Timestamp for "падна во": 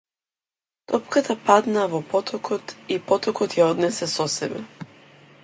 1.49-1.99